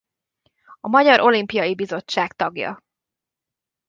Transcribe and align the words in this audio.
A 0.79 0.87
Magyar 0.87 1.19
Olimpiai 1.19 1.75
Bizottság 1.75 2.33
tagja. 2.33 2.83